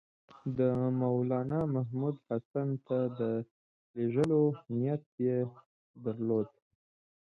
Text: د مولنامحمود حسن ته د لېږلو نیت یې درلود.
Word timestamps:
د 0.57 0.59
مولنامحمود 1.01 2.15
حسن 2.27 2.69
ته 2.87 2.97
د 3.19 3.21
لېږلو 3.95 4.43
نیت 4.77 5.03
یې 5.27 5.39
درلود. 6.05 6.49